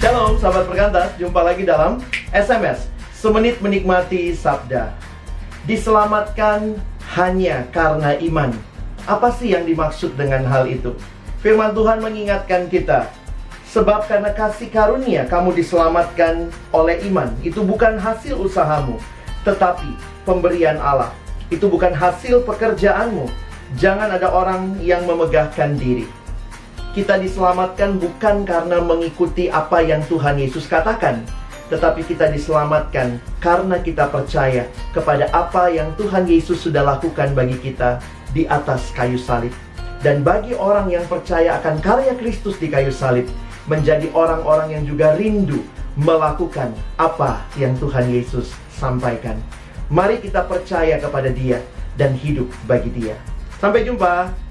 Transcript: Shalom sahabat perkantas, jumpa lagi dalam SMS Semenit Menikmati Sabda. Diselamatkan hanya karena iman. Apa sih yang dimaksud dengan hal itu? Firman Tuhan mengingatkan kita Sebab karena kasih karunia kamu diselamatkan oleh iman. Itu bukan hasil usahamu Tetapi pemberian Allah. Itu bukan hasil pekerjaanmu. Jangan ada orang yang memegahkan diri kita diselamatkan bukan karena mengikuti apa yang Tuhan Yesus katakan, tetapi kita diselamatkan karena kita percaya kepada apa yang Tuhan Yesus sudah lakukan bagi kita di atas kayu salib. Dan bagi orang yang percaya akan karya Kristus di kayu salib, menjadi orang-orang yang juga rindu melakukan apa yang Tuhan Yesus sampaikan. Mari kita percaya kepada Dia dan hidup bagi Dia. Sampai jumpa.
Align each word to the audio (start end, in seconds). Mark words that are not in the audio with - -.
Shalom 0.00 0.40
sahabat 0.40 0.64
perkantas, 0.64 1.12
jumpa 1.20 1.44
lagi 1.44 1.60
dalam 1.68 2.00
SMS 2.32 2.88
Semenit 3.12 3.60
Menikmati 3.60 4.32
Sabda. 4.32 4.96
Diselamatkan 5.68 6.80
hanya 7.12 7.68
karena 7.68 8.16
iman. 8.16 8.48
Apa 9.04 9.28
sih 9.28 9.52
yang 9.52 9.68
dimaksud 9.68 10.16
dengan 10.16 10.48
hal 10.48 10.72
itu? 10.72 10.96
Firman 11.44 11.76
Tuhan 11.76 12.00
mengingatkan 12.00 12.72
kita 12.72 13.12
Sebab 13.68 14.08
karena 14.08 14.32
kasih 14.32 14.72
karunia 14.72 15.28
kamu 15.28 15.52
diselamatkan 15.52 16.48
oleh 16.72 16.96
iman. 17.12 17.36
Itu 17.44 17.60
bukan 17.60 18.00
hasil 18.00 18.40
usahamu 18.40 18.96
Tetapi 19.44 20.00
pemberian 20.24 20.80
Allah. 20.80 21.12
Itu 21.52 21.68
bukan 21.68 21.92
hasil 21.92 22.48
pekerjaanmu. 22.48 23.28
Jangan 23.76 24.16
ada 24.16 24.32
orang 24.32 24.80
yang 24.80 25.04
memegahkan 25.04 25.76
diri 25.76 26.08
kita 26.90 27.22
diselamatkan 27.22 28.02
bukan 28.02 28.42
karena 28.42 28.82
mengikuti 28.82 29.46
apa 29.46 29.78
yang 29.78 30.02
Tuhan 30.10 30.42
Yesus 30.42 30.66
katakan, 30.66 31.22
tetapi 31.70 32.02
kita 32.02 32.26
diselamatkan 32.34 33.22
karena 33.38 33.78
kita 33.78 34.10
percaya 34.10 34.66
kepada 34.90 35.30
apa 35.30 35.70
yang 35.70 35.94
Tuhan 35.94 36.26
Yesus 36.26 36.66
sudah 36.66 36.82
lakukan 36.82 37.30
bagi 37.30 37.54
kita 37.62 38.02
di 38.34 38.42
atas 38.50 38.90
kayu 38.90 39.14
salib. 39.14 39.54
Dan 40.00 40.24
bagi 40.24 40.56
orang 40.56 40.90
yang 40.90 41.04
percaya 41.06 41.60
akan 41.60 41.78
karya 41.78 42.16
Kristus 42.16 42.56
di 42.58 42.72
kayu 42.72 42.90
salib, 42.90 43.28
menjadi 43.68 44.10
orang-orang 44.10 44.74
yang 44.74 44.84
juga 44.88 45.14
rindu 45.14 45.62
melakukan 45.94 46.72
apa 46.96 47.44
yang 47.54 47.76
Tuhan 47.78 48.08
Yesus 48.10 48.50
sampaikan. 48.72 49.38
Mari 49.92 50.18
kita 50.22 50.46
percaya 50.48 50.98
kepada 50.98 51.30
Dia 51.30 51.62
dan 51.94 52.16
hidup 52.16 52.48
bagi 52.66 52.90
Dia. 52.90 53.14
Sampai 53.60 53.84
jumpa. 53.84 54.48